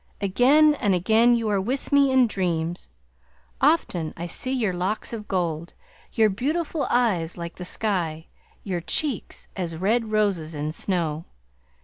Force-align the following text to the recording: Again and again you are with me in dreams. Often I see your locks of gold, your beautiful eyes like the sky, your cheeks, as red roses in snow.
Again 0.19 0.73
and 0.73 0.95
again 0.95 1.35
you 1.35 1.47
are 1.49 1.61
with 1.61 1.91
me 1.91 2.09
in 2.11 2.25
dreams. 2.25 2.89
Often 3.61 4.15
I 4.17 4.25
see 4.25 4.51
your 4.51 4.73
locks 4.73 5.13
of 5.13 5.27
gold, 5.27 5.75
your 6.11 6.27
beautiful 6.27 6.87
eyes 6.89 7.37
like 7.37 7.57
the 7.57 7.65
sky, 7.65 8.25
your 8.63 8.81
cheeks, 8.81 9.47
as 9.55 9.75
red 9.77 10.11
roses 10.11 10.55
in 10.55 10.71
snow. 10.71 11.25